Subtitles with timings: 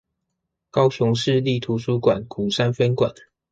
[0.71, 3.13] 高雄市立圖書館鼓山分館